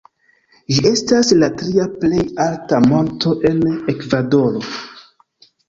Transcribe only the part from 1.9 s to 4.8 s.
plej alta monto en Ekvadoro.